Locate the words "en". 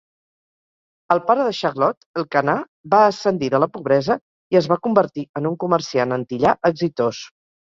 5.43-5.51